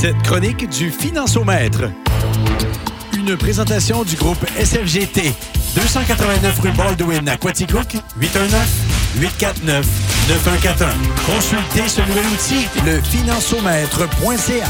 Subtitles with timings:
[0.00, 1.82] Cette chronique du Financiomètre.
[3.12, 5.34] Une présentation du groupe SFGT.
[5.74, 7.98] 289 rue Baldwin à Quaticook.
[8.18, 8.66] 819
[9.18, 9.86] 849
[10.30, 10.88] 9141.
[11.26, 14.68] Consultez ce nouvel outil, le financiomètre.ca.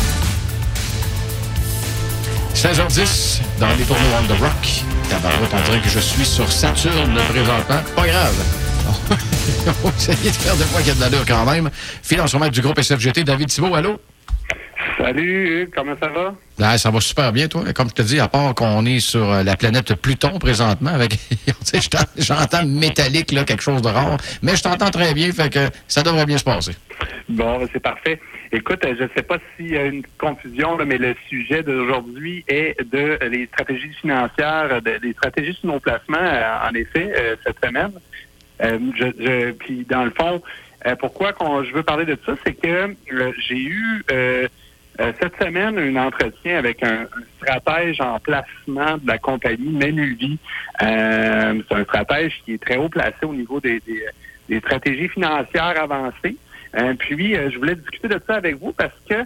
[2.53, 4.83] 16h10, dans les tournois on the rock.
[5.11, 7.81] Tabarouette, on dirait que je suis sur Saturne présentement.
[7.95, 8.35] Pas grave.
[9.85, 11.71] on va essayer de faire de quoi qu'il y a de l'allure quand même.
[12.03, 14.01] Financièrement du groupe SFGT, David Thibault, allô?
[14.99, 16.35] Salut, comment ça va?
[16.61, 17.63] Ah, ça va super bien, toi.
[17.75, 21.19] Comme je te dis, à part qu'on est sur euh, la planète Pluton présentement, avec
[22.17, 26.03] j'entends métallique, là, quelque chose de rare, mais je t'entends très bien, fait que ça
[26.03, 26.73] devrait bien se passer.
[27.29, 28.21] Bon, c'est parfait.
[28.53, 32.77] Écoute, je ne sais pas s'il y a une confusion, mais le sujet d'aujourd'hui est
[32.91, 37.93] de les stratégies financières, des stratégies sur nos placements, euh, en effet, euh, cette semaine.
[38.61, 40.43] je, puis, dans le fond,
[40.99, 41.33] pourquoi
[41.65, 42.97] je veux parler de ça, c'est que
[43.39, 44.49] j'ai eu euh,
[45.21, 47.07] cette semaine, un entretien avec un,
[47.43, 50.39] stratège en placement de la compagnie Menuvie.
[50.83, 53.81] Euh, c'est un stratège qui est très haut placé au niveau des,
[54.59, 56.37] stratégies financières avancées.
[56.77, 59.25] Euh, puis, je voulais discuter de ça avec vous parce que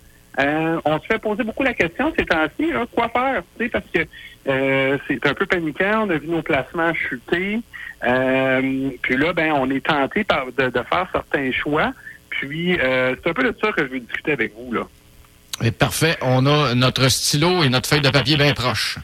[0.84, 3.42] on se fait poser beaucoup la question ces temps-ci, hein, quoi faire?
[3.72, 4.00] Parce que
[5.08, 7.60] c'est un peu paniquant, on a vu nos placements chuter.
[8.00, 11.92] puis là, ben, on est tenté par, de, de, faire certains choix.
[12.30, 14.72] Puis, c'est un peu de ça que je veux discuter avec vous.
[14.72, 14.82] là
[15.78, 16.16] parfait.
[16.22, 18.98] On a notre stylo et notre feuille de papier bien proches.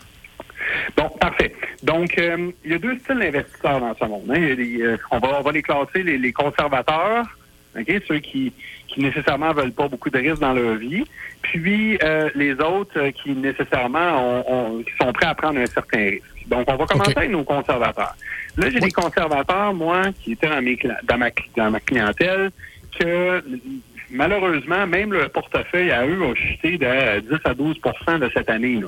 [0.96, 1.54] Bon, parfait.
[1.82, 4.30] Donc, euh, il y a deux styles d'investisseurs dans ce monde.
[4.30, 4.54] Hein.
[4.58, 7.24] Euh, on, va, les classer les, conservateurs,
[7.74, 8.52] ceux qui,
[8.88, 11.04] qui nécessairement veulent pas beaucoup de risques dans leur vie,
[11.42, 14.42] puis euh, les autres qui nécessairement
[14.82, 16.24] qui sont prêts à prendre un certain risque.
[16.46, 18.14] Donc, on va commencer avec nos conservateurs.
[18.56, 22.50] Là, j'ai des conservateurs, moi, qui étaient dans, mes, dans, ma, dans ma clientèle,
[22.98, 23.42] que
[24.10, 28.80] malheureusement, même le portefeuille à eux a chuté de 10 à 12% de cette année.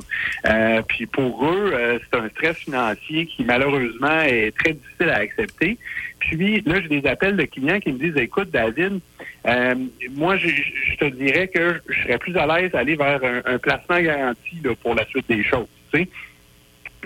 [0.47, 5.19] Euh, puis pour eux, euh, c'est un stress financier qui malheureusement est très difficile à
[5.19, 5.79] accepter.
[6.19, 9.01] Puis là, j'ai des appels de clients qui me disent Écoute, David,
[9.47, 9.75] euh,
[10.13, 10.49] moi, je,
[10.99, 15.05] te dirais que je serais plus à l'aise d'aller vers un, placement garanti pour la
[15.07, 15.67] suite des choses.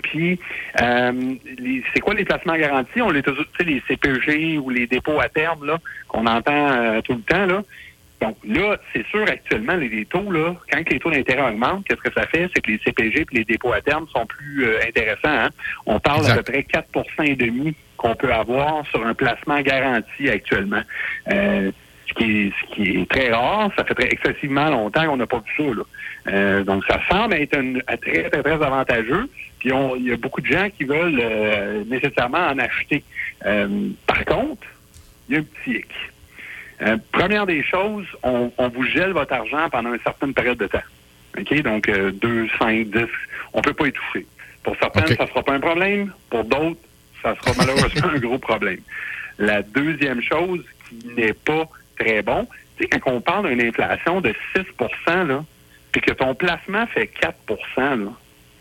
[0.03, 0.39] Puis,
[0.77, 3.01] c'est quoi les placements garantis?
[3.01, 3.23] On les,
[3.65, 7.63] les CPG ou les dépôts à terme là qu'on entend tout le temps là.
[8.21, 12.13] Donc là, c'est sûr actuellement, les, taux, là, quand les taux d'intérêt augmentent, qu'est-ce que
[12.13, 12.49] ça fait?
[12.53, 15.19] C'est que les CPG et les dépôts à terme sont plus euh, intéressants.
[15.27, 15.49] Hein?
[15.85, 20.29] On parle d'à peu près 4% et demi qu'on peut avoir sur un placement garanti
[20.29, 20.81] actuellement.
[21.31, 21.71] Euh,
[22.07, 25.63] ce, qui est, très rare, ça fait très excessivement longtemps qu'on n'a pas vu ça.
[25.63, 25.83] Là.
[26.29, 27.55] Euh, donc, ça semble être
[28.01, 29.29] très, très, très avantageux.
[29.59, 31.21] Puis, il y a beaucoup de gens qui veulent
[31.87, 33.03] nécessairement en acheter.
[33.43, 34.65] par contre,
[35.29, 35.87] il y a un petit hic.
[36.81, 40.83] Euh, première des choses, on, vous gèle votre argent pendant une certaine période de temps.
[41.37, 41.61] OK?
[41.61, 43.05] Donc, euh, 2, 5, 10,
[43.53, 44.25] on peut pas étouffer.
[44.63, 46.11] Pour certaines, ça sera pas un problème.
[46.29, 46.79] Pour d'autres,
[47.23, 48.79] ça sera malheureusement un gros problème.
[49.39, 51.67] La deuxième chose qui n'est pas
[51.97, 54.63] très bon, c'est quand on parle d'une inflation de 6
[55.07, 55.43] là,
[55.91, 57.35] puis que ton placement fait 4
[57.77, 57.95] là,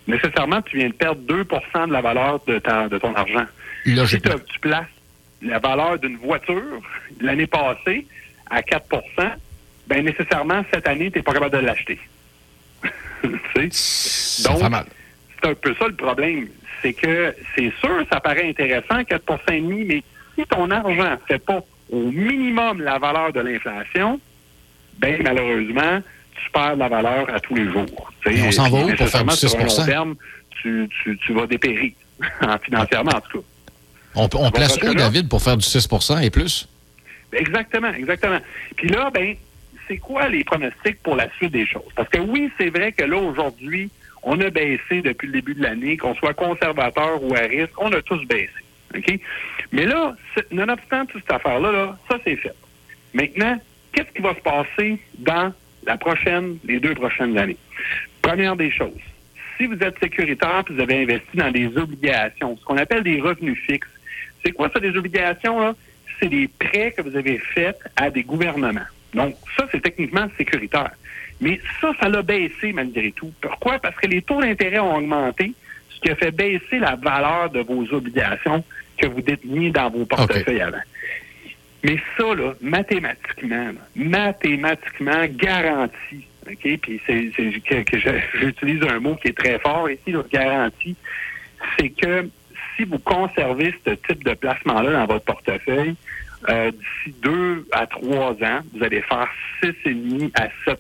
[0.06, 2.54] nécessairement, tu viens de perdre 2% de la valeur de,
[2.88, 3.47] de ton argent.
[3.84, 4.87] Si tu places
[5.43, 6.81] la valeur d'une voiture
[7.21, 8.07] l'année passée
[8.51, 9.03] à 4%
[9.87, 11.99] ben nécessairement, cette année, tu n'es pas capable de l'acheter.
[13.23, 16.49] Donc, c'est un peu ça le problème.
[16.83, 19.19] C'est que c'est sûr, ça paraît intéressant, 4%
[19.53, 20.03] et demi, mais
[20.35, 21.61] si ton argent ne fait pas
[21.91, 24.21] au minimum la valeur de l'inflation,
[24.99, 26.03] ben malheureusement,
[26.35, 28.13] tu perds la valeur à tous les jours.
[28.27, 30.15] on s'en va où pour faire du 6 sur long terme,
[30.51, 31.93] tu, tu, tu vas dépérir,
[32.63, 33.47] financièrement en tout cas.
[34.16, 36.69] On, place où, David, pour faire du 6% et plus?
[37.32, 38.38] Exactement, exactement.
[38.77, 39.37] Puis là, ben,
[39.87, 41.91] c'est quoi les pronostics pour la suite des choses?
[41.94, 43.91] Parce que oui, c'est vrai que là, aujourd'hui,
[44.22, 47.93] on a baissé depuis le début de l'année, qu'on soit conservateur ou à risque, on
[47.93, 48.50] a tous baissé.
[48.97, 49.21] OK?
[49.72, 50.16] Mais là,
[50.50, 52.54] nonobstant toute cette affaire-là, là, ça, c'est fait.
[53.12, 53.60] Maintenant,
[53.93, 55.53] qu'est-ce qui va se passer dans
[55.87, 57.57] la prochaine, les deux prochaines années?
[58.22, 58.91] Première des choses,
[59.57, 63.21] si vous êtes sécuritaire et vous avez investi dans des obligations, ce qu'on appelle des
[63.21, 63.89] revenus fixes,
[64.47, 65.75] c'est quoi ça, des obligations, là?
[66.21, 68.87] C'est des prêts que vous avez faits à des gouvernements.
[69.13, 70.93] Donc, ça, c'est techniquement sécuritaire.
[71.41, 73.33] Mais ça, ça l'a baissé malgré tout.
[73.41, 73.78] Pourquoi?
[73.81, 75.53] Parce que les taux d'intérêt ont augmenté,
[75.91, 78.65] ce qui a fait baisser la valeur de vos obligations
[78.97, 80.78] que vous déteniez dans vos portefeuilles avant.
[81.83, 86.78] Mais ça, là, mathématiquement, mathématiquement garanti, OK?
[86.81, 87.98] Puis c'est, que, que
[88.41, 90.95] j'utilise un mot qui est très fort ici, là, garanti,
[91.78, 92.28] c'est que
[92.77, 95.97] si vous conservez ce type de placement-là dans votre portefeuille,
[96.49, 99.28] euh, d'ici deux à trois ans, vous allez faire
[99.63, 100.78] 6,5 à 7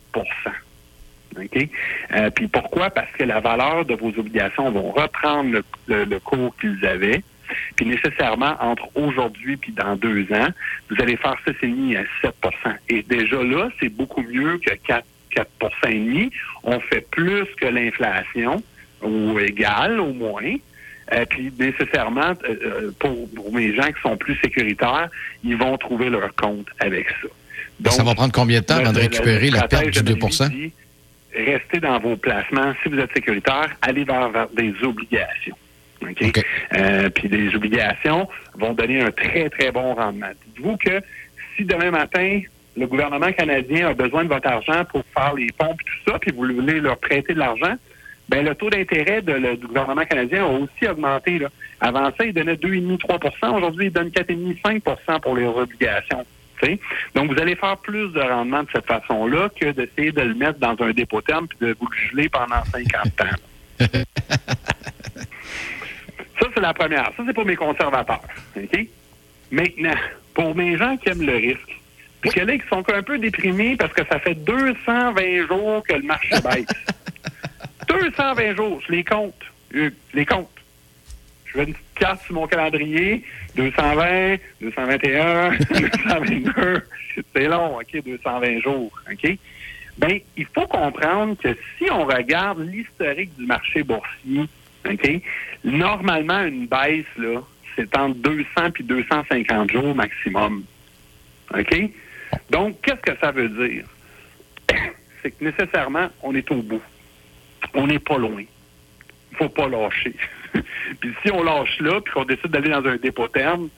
[1.38, 1.68] OK?
[2.14, 2.90] Euh, puis pourquoi?
[2.90, 7.22] Parce que la valeur de vos obligations vont reprendre le, cours qu'ils avaient.
[7.76, 10.48] Puis nécessairement, entre aujourd'hui puis dans deux ans,
[10.90, 15.48] vous allez faire 6,5 à 7% Et déjà là, c'est beaucoup mieux que 4, 4
[15.88, 16.30] et demi.
[16.64, 18.62] On fait plus que l'inflation,
[19.02, 20.56] ou égal au moins.
[21.12, 25.08] Euh, puis nécessairement, euh, euh, pour, pour, mes gens qui sont plus sécuritaires,
[25.44, 27.28] ils vont trouver leur compte avec ça.
[27.78, 30.72] Donc, ça va prendre combien de temps avant de récupérer la perte du 2%
[31.34, 32.72] Restez dans vos placements.
[32.82, 35.56] Si vous êtes sécuritaire, allez vers, des obligations.
[36.02, 36.44] OK?
[37.14, 40.30] puis des obligations vont donner un très, très bon rendement.
[40.46, 41.00] Dites-vous que
[41.56, 42.40] si demain matin,
[42.76, 46.18] le gouvernement canadien a besoin de votre argent pour faire les pompes et tout ça,
[46.18, 47.76] puis vous voulez leur prêter de l'argent,
[48.28, 51.38] ben le taux d'intérêt du gouvernement canadien a aussi augmenté.
[51.38, 51.48] Là.
[51.80, 56.24] Avant ça, il donnait 2,5-3% Aujourd'hui, il donne 4,5-5% pour les obligations.
[57.14, 60.58] Donc, vous allez faire plus de rendement de cette façon-là que d'essayer de le mettre
[60.58, 63.24] dans un dépôt terme puis de vous le geler pendant 50 ans.
[66.40, 67.10] ça, c'est la première.
[67.16, 68.22] Ça, c'est pour mes conservateurs.
[69.50, 69.94] Maintenant,
[70.34, 71.80] pour mes gens qui aiment le risque,
[72.20, 76.02] puis qu'il qui sont un peu déprimés parce que ça fait 220 jours que le
[76.02, 76.66] marché baisse.
[77.88, 79.34] 220 jours, je les compte.
[79.72, 80.48] Je les compte.
[81.46, 83.24] Je vais une petite carte sur mon calendrier.
[83.54, 86.82] 220, 221, 222.
[87.34, 89.38] C'est long, OK, 220 jours, OK?
[89.98, 94.44] Bien, il faut comprendre que si on regarde l'historique du marché boursier,
[94.88, 95.10] OK,
[95.64, 97.40] normalement, une baisse, là,
[97.74, 98.44] c'est entre 200
[98.78, 100.64] et 250 jours maximum.
[101.54, 101.90] OK?
[102.50, 103.84] Donc, qu'est-ce que ça veut dire?
[105.22, 106.82] C'est que nécessairement, on est au bout
[107.74, 108.42] on n'est pas loin.
[109.32, 110.14] Il faut pas lâcher.
[111.00, 113.68] puis si on lâche là, puis qu'on décide d'aller dans un dépôt terme,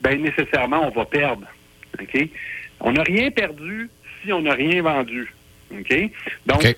[0.00, 1.46] ben nécessairement, on va perdre.
[2.00, 2.28] OK?
[2.80, 3.90] On n'a rien perdu
[4.22, 5.32] si on n'a rien vendu.
[5.72, 5.94] OK?
[6.46, 6.76] Donc,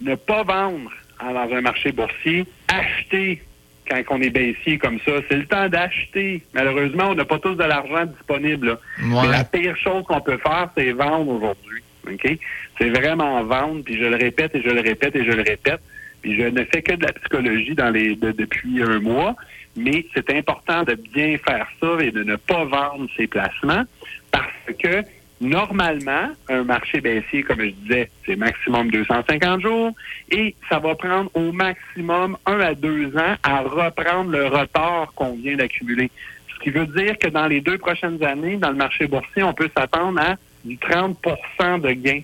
[0.00, 0.90] ne pas vendre
[1.20, 3.42] dans un marché boursier, acheter
[3.88, 5.12] quand on est baissier comme ça.
[5.28, 6.42] C'est le temps d'acheter.
[6.54, 8.78] Malheureusement, on n'a pas tous de l'argent disponible.
[8.98, 11.82] Mais la pire chose qu'on peut faire, c'est vendre aujourd'hui.
[12.10, 12.38] OK?
[12.78, 15.80] C'est vraiment vendre, puis je le répète et je le répète et je le répète.
[16.22, 19.36] Puis je ne fais que de la psychologie dans les depuis un mois,
[19.76, 23.84] mais c'est important de bien faire ça et de ne pas vendre ses placements
[24.30, 25.02] parce que
[25.40, 29.90] normalement, un marché baissier, comme je disais, c'est maximum 250 jours
[30.30, 35.34] et ça va prendre au maximum un à deux ans à reprendre le retard qu'on
[35.34, 36.10] vient d'accumuler.
[36.54, 39.52] Ce qui veut dire que dans les deux prochaines années, dans le marché boursier, on
[39.52, 42.20] peut s'attendre à du 30% de gain.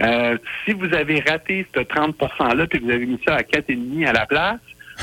[0.00, 4.06] Euh, si vous avez raté ce 30 %-là puis vous avez mis ça à 4,5
[4.06, 4.60] à la place,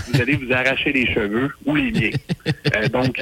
[0.07, 2.09] vous allez vous arracher les cheveux ou les miens.
[2.75, 3.19] Euh, donc,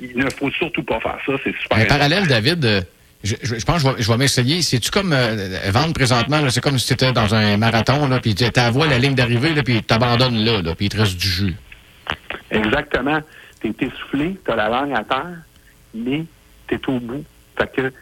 [0.00, 1.32] il ne faut surtout pas faire ça.
[1.42, 1.78] C'est super.
[1.78, 2.80] En parallèle, David, euh,
[3.24, 4.62] je, pense que je vais, m'essayer.
[4.62, 5.14] C'est-tu comme
[5.70, 6.48] vendre présentement?
[6.50, 9.50] C'est comme si tu étais dans un marathon, là, puis tu à la ligne d'arrivée,
[9.62, 11.56] puis tu abandonnes là, là, puis il te reste du jus.
[12.50, 13.20] Exactement.
[13.60, 15.38] Tu es essoufflé, tu as la langue à terre,
[15.94, 16.24] mais
[16.68, 17.24] tu es au bout.
[17.58, 17.92] Fait que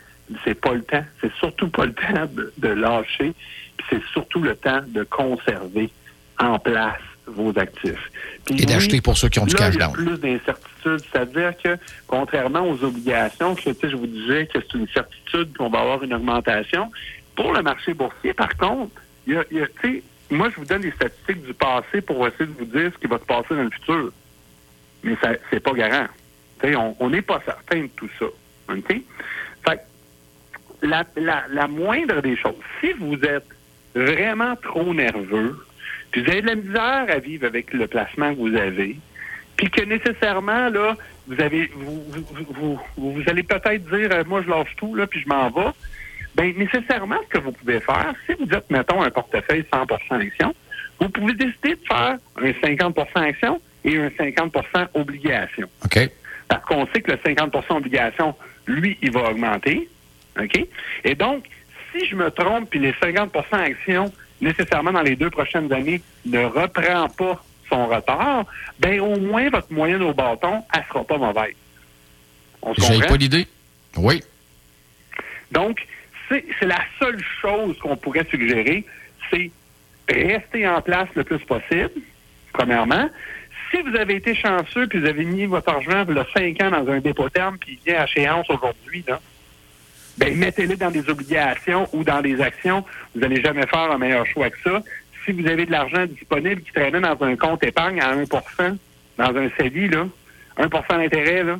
[0.45, 1.05] c'est pas le temps.
[1.21, 2.29] C'est surtout pas le temps
[2.59, 3.33] de, lâcher.
[3.91, 5.91] c'est surtout le temps de conserver
[6.39, 8.11] en place vos actifs.
[8.51, 9.93] Et d'acheter pour ceux qui ont du cash down.
[9.93, 11.01] plus d'incertitude.
[11.11, 11.77] C'est-à-dire que,
[12.07, 16.15] contrairement aux obligations, que je vous disais que c'est une certitude qu'on va avoir une
[16.15, 16.91] augmentation,
[17.35, 18.93] pour le marché boursier, par contre,
[19.27, 19.67] il y a, y a
[20.31, 23.07] moi, je vous donne les statistiques du passé pour essayer de vous dire ce qui
[23.07, 24.13] va se passer dans le futur.
[25.05, 26.07] Mais ça c'est pas garant.
[26.99, 28.27] on n'est pas certain de tout ça.
[28.69, 29.03] OK?
[30.83, 33.47] La, moindre des choses, si vous êtes
[33.95, 35.57] vraiment trop nerveux,
[36.11, 38.97] puis vous avez de la misère à vivre avec le placement que vous avez,
[39.57, 42.05] puis que nécessairement, là, vous avez vous,
[42.51, 45.71] vous, vous, allez peut-être dire euh, moi je lâche tout, là, puis je m'en vais.
[46.37, 50.55] Bien, nécessairement, ce que vous pouvez faire, si vous êtes, mettons, un portefeuille 100% action,
[51.01, 55.69] vous pouvez décider de faire un 50% action et un 50% obligation.
[55.85, 56.11] OK.
[56.49, 58.35] Parce qu'on sait que le 50% obligation,
[58.67, 59.89] lui, il va augmenter.
[60.39, 60.67] OK?
[61.05, 61.45] Et donc,
[61.93, 66.45] si je me trompe, puis les 50% actions, nécessairement dans les deux prochaines années, ne
[66.45, 68.45] reprend pas son retard,
[68.79, 71.55] ben au moins votre moyenne au bâton, elle sera pas mauvaise.
[72.63, 73.47] On se pas l'idée.
[73.97, 74.23] Oui.
[75.51, 75.87] Donc,
[76.29, 78.85] c'est la seule chose qu'on pourrait suggérer,
[79.31, 79.51] c'est
[80.09, 81.91] rester en place le plus possible,
[82.53, 83.09] premièrement.
[83.71, 86.91] Si vous avez été chanceux puis vous avez mis votre argent a cinq ans dans
[86.91, 89.21] un dépôt terme puis il vient à échéance aujourd'hui, là,
[90.19, 92.85] ben mettez-les dans des obligations ou dans des actions.
[93.15, 94.83] Vous n'allez jamais faire un meilleur choix que ça.
[95.25, 98.77] Si vous avez de l'argent disponible qui traîne dans un compte épargne à 1%
[99.19, 100.07] dans un CELI, là,
[100.59, 101.59] 1% d'intérêt, là,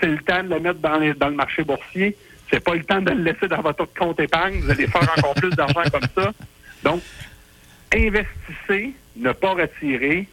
[0.00, 2.16] c'est le temps de le mettre dans, dans le marché boursier.
[2.50, 4.60] C'est pas le temps de le laisser dans votre compte épargne.
[4.60, 6.32] Vous allez faire encore plus d'argent comme ça.
[6.82, 7.00] Donc,
[7.94, 10.26] investissez, ne pas retirer,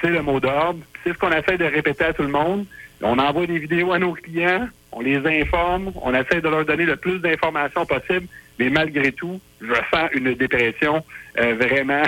[0.00, 0.80] c'est le mot d'ordre.
[1.02, 2.66] C'est ce qu'on essaie de répéter à tout le monde.
[3.02, 6.84] On envoie des vidéos à nos clients, on les informe, on essaie de leur donner
[6.84, 8.26] le plus d'informations possible,
[8.58, 11.04] mais malgré tout, je sens une dépression
[11.38, 12.02] euh, vraiment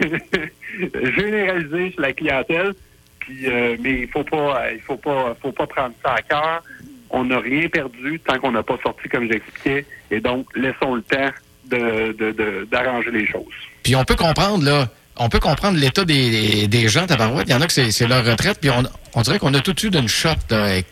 [1.16, 2.74] généralisée chez la clientèle.
[3.20, 6.62] Puis, euh, mais il faut pas, il faut pas, faut pas prendre ça à cœur.
[7.10, 11.02] On n'a rien perdu tant qu'on n'a pas sorti comme j'expliquais, et donc laissons le
[11.02, 11.30] temps
[11.66, 13.44] de d'arranger les choses.
[13.82, 17.48] Puis on peut comprendre là on peut comprendre l'état des, des, gens, tabarouette.
[17.48, 19.90] Il y en a que c'est leur retraite, puis on, dirait qu'on a tout eu
[19.90, 20.30] d'une shot.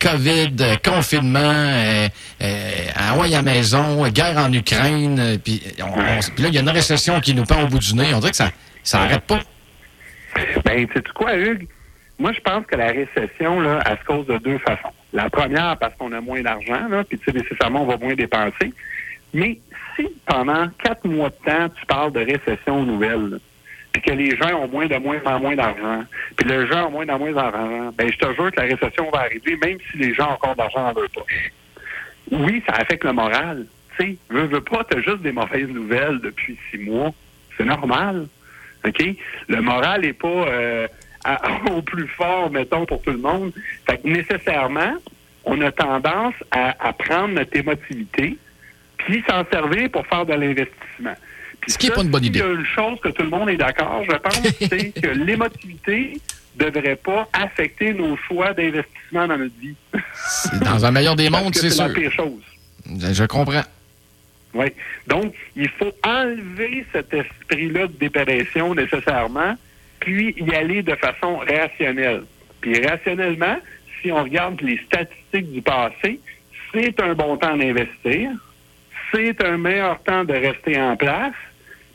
[0.00, 2.08] COVID, confinement, euh,
[2.42, 7.20] euh, à la maison, guerre en Ukraine, euh, puis, là, il y a une récession
[7.20, 8.12] qui nous pend au bout du nez.
[8.14, 8.50] On dirait que ça
[8.82, 9.40] ça arrête pas.
[10.64, 11.66] Ben, sais quoi, Hugues?
[12.18, 14.92] Moi, je pense que la récession, là, elle se cause de deux façons.
[15.12, 18.14] La première, parce qu'on a moins d'argent, là, puis tu sais, nécessairement, on va moins
[18.14, 18.72] dépenser.
[19.32, 19.58] Mais
[19.94, 23.38] si pendant quatre mois de temps, tu parles de récession nouvelle,
[23.92, 26.04] puis que les gens ont moins de moins en moins d'argent,
[26.36, 29.10] puis les gens ont moins en moins d'argent, ben je te jure que la récession
[29.12, 31.52] va arriver, même si les gens encore d'argent dans leur poche.
[32.30, 33.66] Oui, ça affecte le moral.
[33.96, 37.12] Tu sais, veux, veux pas, t'as juste des mauvaises nouvelles depuis six mois.
[37.56, 38.28] C'est normal.
[38.86, 39.02] OK?
[39.48, 40.86] Le moral n'est pas euh,
[41.72, 43.52] au plus fort, mettons, pour tout le monde.
[43.88, 44.94] Fait que nécessairement,
[45.44, 48.36] on a tendance à prendre notre émotivité,
[48.98, 51.14] puis s'en servir pour faire de l'investissement.
[51.68, 52.38] Ce qui n'est pas une bonne idée.
[52.38, 55.08] Il y a une chose que tout le monde est d'accord, je pense, c'est que
[55.08, 56.18] l'émotivité
[56.58, 59.74] ne devrait pas affecter nos choix d'investissement dans notre vie.
[60.62, 61.84] dans un meilleur des mondes, c'est sûr.
[61.84, 62.42] C'est la pire chose.
[63.12, 63.62] Je comprends.
[64.54, 64.66] Oui.
[65.06, 69.54] Donc, il faut enlever cet esprit-là de dépression nécessairement,
[70.00, 72.22] puis y aller de façon rationnelle.
[72.60, 73.58] Puis rationnellement,
[74.00, 76.20] si on regarde les statistiques du passé,
[76.72, 78.30] c'est un bon temps d'investir,
[79.12, 81.34] c'est un meilleur temps de rester en place,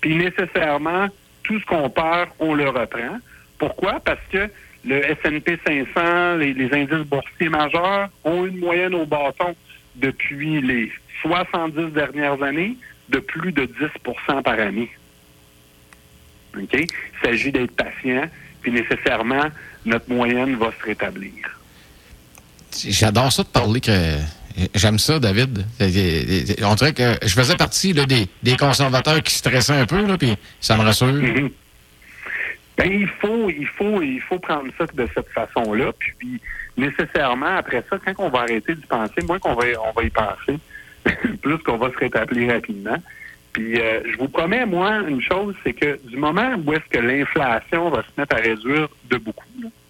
[0.03, 1.07] puis nécessairement,
[1.43, 3.19] tout ce qu'on perd, on le reprend.
[3.57, 4.01] Pourquoi?
[4.01, 4.49] Parce que
[4.83, 9.55] le S&P 500, les, indices boursiers majeurs ont une moyenne au bâton
[9.95, 10.91] depuis les
[11.21, 12.75] 70 dernières années
[13.07, 14.91] de plus de 10% par année.
[16.57, 16.73] OK?
[16.73, 16.87] Il
[17.23, 18.23] s'agit d'être patient,
[18.61, 19.45] puis nécessairement,
[19.85, 21.31] notre moyenne va se rétablir.
[22.89, 24.17] J'adore ça de parler que
[24.75, 25.65] J'aime ça, David.
[26.63, 30.77] On dirait que je faisais partie des, conservateurs qui stressaient un peu, là, puis ça
[30.77, 31.07] me rassure.
[31.07, 31.51] Mm-hmm.
[32.77, 35.91] Ben, il faut, il faut, il faut prendre ça de cette façon-là.
[35.99, 36.41] Puis,
[36.75, 40.09] nécessairement, après ça, quand on va arrêter d'y penser, moins qu'on va, on va y
[40.09, 40.59] penser,
[41.41, 42.97] plus qu'on va se rétablir rapidement.
[43.53, 46.99] Puis, euh, je vous promets, moi, une chose, c'est que du moment où est-ce que
[46.99, 49.45] l'inflation va se mettre à réduire de beaucoup,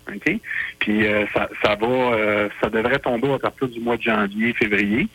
[0.10, 0.40] OK?
[0.80, 4.54] Puis euh, ça, ça va, euh, ça devrait tomber à partir du mois de janvier,
[4.54, 5.08] février.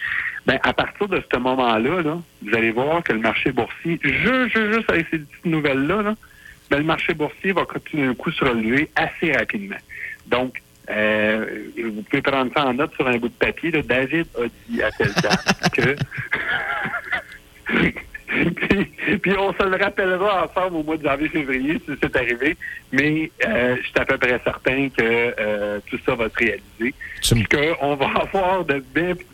[0.46, 4.58] Ben, à partir de ce moment-là, là, vous allez voir que le marché boursier, juste,
[4.72, 6.14] juste avec ces petites nouvelles-là, là,
[6.70, 9.76] ben, le marché boursier va continuer un coup se relever assez rapidement.
[10.26, 11.44] Donc, euh,
[11.76, 13.70] vous pouvez prendre ça en note sur un bout de papier.
[13.70, 13.82] Là.
[13.82, 15.96] David a dit à telle date que
[18.28, 22.56] puis, on se le rappellera ensemble au mois de janvier-février si c'est arrivé.
[22.92, 26.94] Mais euh, je suis à peu près certain que euh, tout ça va se réaliser.
[27.78, 28.82] Qu'on va avoir de,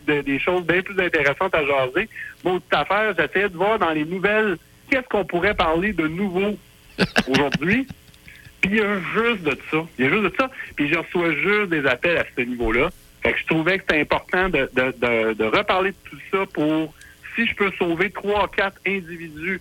[0.06, 2.08] des choses bien plus intéressantes à jaser.
[2.44, 4.56] Mon toute affaire, j'essaie de voir dans les nouvelles
[4.90, 6.56] qu'est-ce qu'on pourrait parler de nouveau
[7.28, 7.88] aujourd'hui.
[8.60, 9.84] Puis il y a juste de ça.
[9.98, 10.50] Il y a juste de ça.
[10.76, 12.90] Puis je reçois juste des appels à ce niveau-là.
[13.22, 16.94] Fait que je trouvais que c'était important de, de, de reparler de tout ça pour
[17.34, 19.60] si je peux sauver trois, quatre individus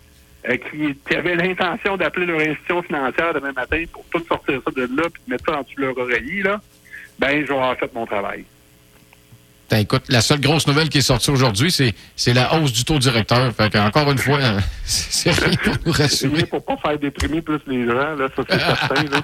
[0.49, 4.81] euh, qui, avaient l'intention d'appeler leur institution financière demain matin pour tout sortir ça de
[4.81, 6.61] là puis mettre ça en dessous de leur oreiller, là,
[7.19, 8.45] ben, je vais avoir fait mon travail.
[9.69, 12.99] Ben, écoute, la seule grosse nouvelle qui est sortie aujourd'hui, c'est, la hausse du taux
[12.99, 13.51] directeur.
[13.53, 14.39] Fait encore une fois,
[14.83, 16.45] c'est rien pour nous rassurer.
[16.45, 19.05] Pour pas faire déprimer plus les gens, là, ça c'est certain.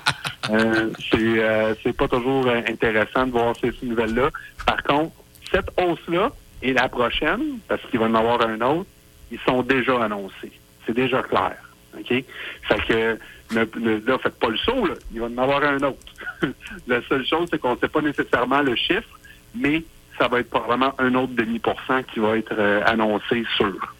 [0.49, 4.29] Euh, c'est, euh, c'est pas toujours intéressant de voir ces nouvelles-là.
[4.65, 5.11] Par contre,
[5.53, 8.89] cette hausse-là, et la prochaine, parce qu'il va y en avoir un autre,
[9.31, 10.51] ils sont déjà annoncés.
[10.85, 11.57] C'est déjà clair.
[11.97, 12.07] OK?
[12.07, 13.17] Fait que
[13.51, 14.93] ne, là, faites pas le saut, là.
[15.13, 15.99] Il va y en avoir un autre.
[16.87, 19.19] la seule chose, c'est qu'on ne sait pas nécessairement le chiffre,
[19.55, 19.83] mais
[20.17, 23.95] ça va être probablement un autre demi-pour cent qui va être euh, annoncé sûr.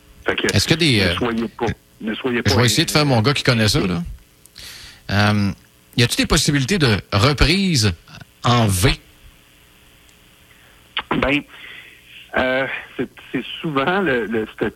[0.53, 0.99] Est-ce que des.
[0.99, 1.65] Ne euh, soyez pas.
[2.01, 2.51] Ne soyez pas.
[2.51, 4.03] Je vais essayer de faire mon gars qui connaît ça, là.
[5.11, 5.51] Euh,
[5.97, 7.91] y a-t-il des possibilités de reprise
[8.43, 8.91] en V?
[11.17, 11.41] Ben,
[12.37, 12.67] euh,
[12.97, 14.71] c'est souvent le, le ce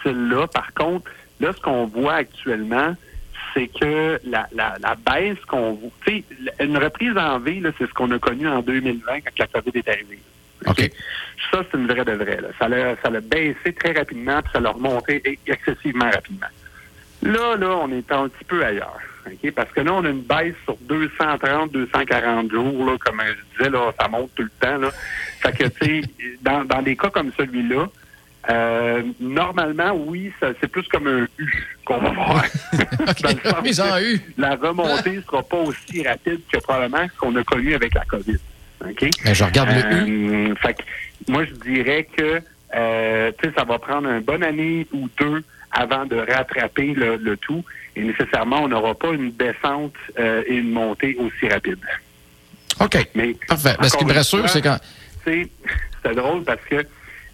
[0.00, 0.46] style-là.
[0.48, 1.10] Par contre,
[1.40, 2.94] là, ce qu'on voit actuellement,
[3.54, 7.86] c'est que la, la, la baisse qu'on voit, tu sais, une reprise en V, c'est
[7.86, 10.20] ce qu'on a connu en 2020 quand la COVID est arrivée.
[11.50, 12.40] Ça, c'est une vraie de vraie.
[12.40, 12.48] Là.
[12.58, 16.48] Ça l'a ça baissé très rapidement, puis ça l'a remonté excessivement rapidement.
[17.22, 19.00] Là, là, on est un petit peu ailleurs.
[19.54, 23.70] Parce que là, on a une baisse sur 230, 240 jours, là, comme je disais,
[23.70, 24.78] là, ça monte tout le temps.
[24.78, 24.90] Là.
[25.40, 26.08] Fait que, tu sais,
[26.42, 27.86] dans, dans des cas comme celui-là,
[28.50, 32.44] euh, normalement, oui, c'est plus comme un U qu'on va voir.
[34.02, 34.20] U.
[34.38, 38.04] La remontée ne sera pas aussi rapide que probablement ce qu'on a connu avec la
[38.04, 38.38] COVID.
[38.84, 39.10] OK?
[39.24, 40.50] Ben, je regarde le U.
[40.50, 40.82] Euh, fait que
[41.28, 42.40] moi, je dirais que
[42.74, 45.42] euh, tu sais, ça va prendre une bonne année ou deux
[45.78, 47.64] avant de rattraper le, le tout.
[47.96, 51.78] Et nécessairement, on n'aura pas une descente euh, et une montée aussi rapide.
[52.80, 52.96] OK.
[53.14, 53.74] Mais Parfait.
[53.82, 54.78] Ce qui me rassure, c'est quand.
[55.24, 55.48] tu
[56.04, 56.86] c'est drôle parce que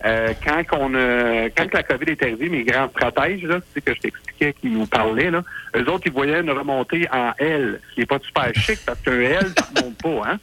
[0.07, 3.81] euh, quand on a, quand la COVID est arrivée, mes grands stratèges, là, tu sais,
[3.81, 5.43] que je t'expliquais, qui nous parlaient, là,
[5.77, 9.01] eux autres, ils voyaient une remontée en L, ce qui n'est pas super chic parce
[9.01, 10.39] qu'un L, ça ne monte pas, hein?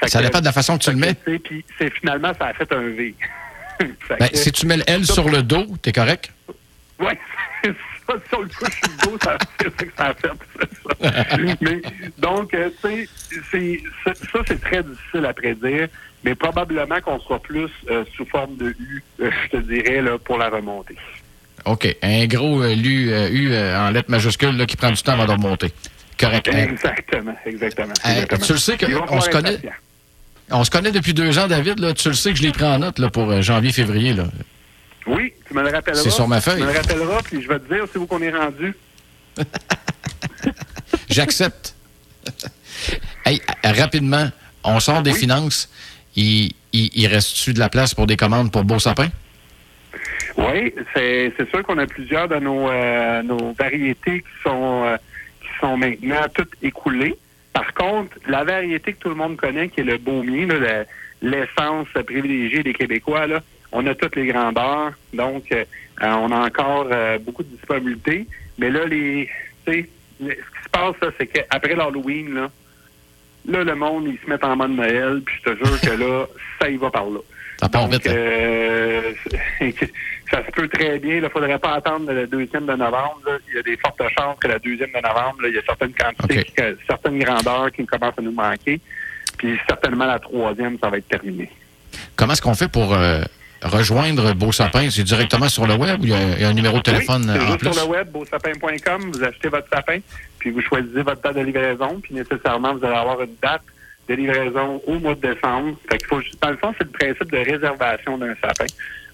[0.00, 1.14] Fait Ça que- dépend de la façon que tu le mets.
[1.26, 1.64] tu Puis
[2.00, 3.14] finalement, ça a fait un V.
[4.18, 6.30] Ben, que- si tu mets le L sur le dos, t'es correct?
[7.64, 7.70] C'est
[8.08, 10.28] ça, sur le couche sur le dos, ça, c'est ça que ça a fait,
[11.38, 11.56] ça.
[11.60, 11.82] Mais,
[12.18, 13.08] donc, euh, tu
[13.50, 14.12] sais, ça,
[14.46, 15.88] c'est très difficile à prédire,
[16.24, 20.18] mais probablement qu'on sera plus euh, sous forme de U, euh, je te dirais, là,
[20.18, 20.96] pour la remontée.
[21.64, 21.96] OK.
[22.02, 23.14] Un gros U
[23.76, 25.72] en lettres majuscules là, qui prend du temps avant de remonter.
[26.18, 26.48] Correct.
[26.48, 27.94] Exactement, exactement.
[28.04, 28.40] Exactement.
[28.46, 29.72] tu le sais on falloir se connaît- patient.
[30.50, 31.78] On se connaît depuis deux ans, David.
[31.78, 31.94] Là.
[31.94, 34.12] Tu le sais que je l'ai pris en note là, pour janvier-février.
[34.12, 34.24] là.
[35.06, 36.02] Oui, tu me le rappelleras.
[36.02, 36.56] C'est sur ma feuille.
[36.60, 38.74] Tu me le rappelleras, puis je vais te dire c'est où qu'on est rendu.
[41.08, 41.74] J'accepte.
[43.26, 44.28] hey, rapidement,
[44.64, 45.18] on sort des Oui.
[45.18, 45.68] finances.
[46.16, 49.08] Il, il, il reste-tu de la place pour des commandes pour Beau Sapin?
[50.36, 54.96] Oui, c'est sûr qu'on a plusieurs de nos, euh, nos variétés qui sont, euh,
[55.40, 57.16] qui sont maintenant toutes écoulées.
[57.52, 60.48] Par contre, la variété que tout le monde connaît, qui est le baumier,
[61.20, 63.40] l'essence privilégiée des Québécois, là,
[63.72, 64.92] on a toutes les grandeurs.
[65.12, 65.64] Donc, euh,
[66.02, 68.26] euh, on a encore euh, beaucoup de disponibilité.
[68.58, 69.28] Mais là, les,
[69.66, 69.88] tu sais,
[70.20, 72.50] le- ce qui se passe, c'est qu'après l'Halloween, là,
[73.48, 76.26] là, le monde, ils se met en mode Noël, puis je te jure que là,
[76.60, 77.18] ça y va par là.
[77.60, 78.08] Ça part Donc, vite.
[78.08, 79.00] hein?
[80.30, 81.16] ça se peut très bien.
[81.16, 83.20] Il ne faudrait pas attendre le deuxième de novembre.
[83.26, 83.38] là.
[83.48, 85.62] Il y a des fortes chances que la deuxième de novembre, là, il y a
[85.62, 86.46] certaines quantités,
[86.86, 88.80] certaines grandeurs qui commencent à nous manquer.
[89.38, 91.48] Puis certainement la troisième, ça va être terminé.
[92.16, 93.22] Comment est-ce qu'on fait pour euh,
[93.62, 94.90] rejoindre Beau Sapin?
[94.90, 96.82] C'est directement sur le web ou il y a, il y a un numéro de
[96.82, 97.72] téléphone oui, euh, en plus?
[97.72, 99.98] sur le web, beausapin.com, vous achetez votre sapin,
[100.38, 103.62] puis vous choisissez votre date de livraison, puis nécessairement, vous allez avoir une date
[104.08, 105.76] de livraison au mois de décembre.
[105.90, 108.66] Fait qu'il faut, dans le fond, c'est le principe de réservation d'un sapin.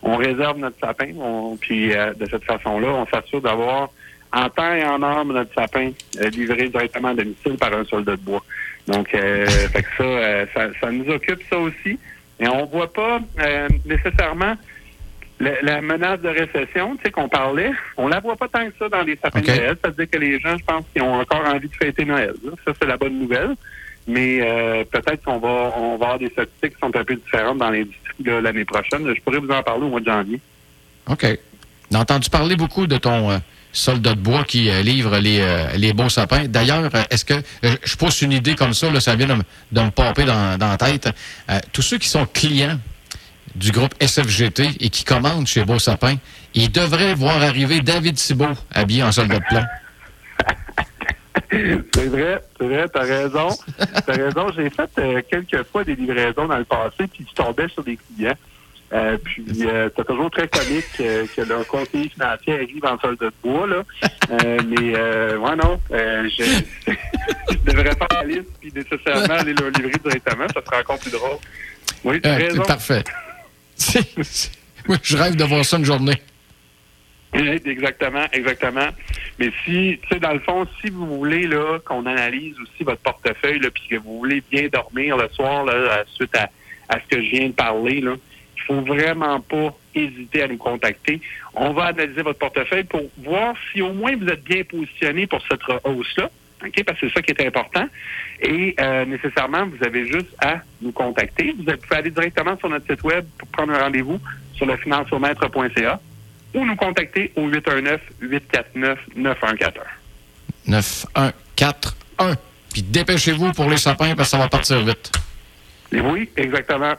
[0.02, 3.90] On réserve notre sapin, on- puis euh, de cette façon-là, on s'assure d'avoir
[4.32, 8.12] en temps et en heure notre sapin euh, livré directement à domicile par un soldat
[8.16, 8.44] de bois.
[8.86, 11.98] Donc, euh, fait que ça, euh, ça, ça nous occupe ça aussi.
[12.40, 14.54] Et on voit pas euh, nécessairement
[15.40, 18.74] la, la menace de récession, tu sais, qu'on parlait, on la voit pas tant que
[18.78, 19.46] ça dans les sapins OK.
[19.46, 19.76] de Noël.
[19.82, 22.34] Ça veut dire que les gens, je pense, qui ont encore envie de fêter Noël.
[22.44, 22.52] là.
[22.64, 23.54] Ça, c'est la bonne nouvelle.
[24.06, 27.58] Mais euh, peut-être qu'on va, on va avoir des statistiques qui sont un peu différentes
[27.58, 29.06] dans l'industrie l'année prochaine.
[29.14, 30.40] Je pourrais vous en parler au mois de janvier.
[31.10, 31.26] OK.
[31.90, 33.38] J'ai entendu parler beaucoup de ton euh,
[33.72, 36.46] soldat de bois qui euh, livre les, euh, les beaux sapins.
[36.48, 39.80] D'ailleurs, euh, est-ce que je pose une idée comme ça, ça vient de, me- de
[39.80, 41.08] me popper dans, dans la tête.
[41.72, 42.78] Tous ceux qui sont clients
[43.54, 46.16] du groupe SFGT et qui commandent chez Beau Sapin,
[46.54, 49.64] ils devraient voir arriver David Thibault habillé en soldat de plomb.
[51.50, 53.48] C'est vrai, c'est vrai, t'as raison.
[54.06, 54.48] T'as raison.
[54.54, 58.34] J'ai fait quelques fois des livraisons dans le passé, puis je tombais sur des clients.
[58.92, 63.18] Euh, puis euh, c'est toujours très comique euh, que leur conseiller financier arrive en solde
[63.20, 63.82] de bois, là.
[64.30, 65.78] Euh, mais euh, ouais, non.
[65.90, 66.92] euh, je,
[67.50, 71.10] je devrais faire la liste puis nécessairement aller leur livrer directement, ça sera encore plus
[71.10, 71.36] drôle.
[72.04, 72.62] Oui, t'as Euh, raison.
[72.62, 73.04] c'est parfait.
[74.88, 76.20] Oui, je rêve de voir ça une journée.
[77.34, 78.88] Exactement, exactement.
[79.38, 83.02] Mais si, tu sais, dans le fond, si vous voulez là qu'on analyse aussi votre
[83.02, 86.48] portefeuille, là, puis que vous voulez bien dormir le soir, là, suite à,
[86.88, 88.14] à ce que je viens de parler, là,
[88.68, 91.20] faut vraiment pas hésiter à nous contacter.
[91.54, 95.40] On va analyser votre portefeuille pour voir si au moins vous êtes bien positionné pour
[95.48, 96.30] cette hausse-là.
[96.64, 97.86] OK, parce que c'est ça qui est important.
[98.40, 101.54] Et euh, nécessairement, vous avez juste à nous contacter.
[101.56, 104.20] Vous pouvez aller directement sur notre site web pour prendre un rendez-vous
[104.54, 106.00] sur le financiomètre.ca
[106.54, 108.96] ou nous contacter au 819-849-9141.
[110.66, 112.34] 9141.
[112.72, 115.12] Puis dépêchez-vous pour les sapins parce que ça va partir vite.
[115.92, 116.94] Et oui, exactement.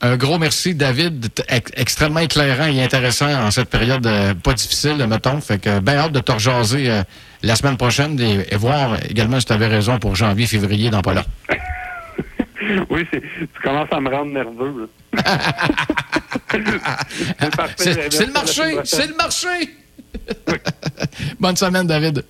[0.00, 1.28] Un gros merci, David.
[1.74, 5.40] Extrêmement éclairant et intéressant en cette période euh, pas difficile, mettons.
[5.40, 7.02] Fait que bien hâte de te rejaser euh,
[7.42, 11.02] la semaine prochaine et, et voir également si tu avais raison pour janvier, février dans
[11.02, 11.24] pas là.
[12.90, 14.90] Oui, tu commences à me rendre nerveux.
[17.76, 18.78] c'est le marché!
[18.84, 19.48] C'est le marché!
[21.40, 22.24] Bonne semaine, David.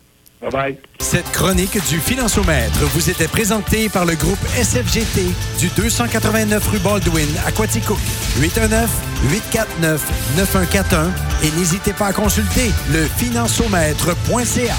[1.01, 5.27] Cette chronique du Financiomètre vous était présentée par le groupe SFGT
[5.59, 7.99] du 289 rue Baldwin à Quaticook.
[8.41, 11.11] 819-849-9141
[11.43, 14.77] et n'hésitez pas à consulter le financiomètre.ca.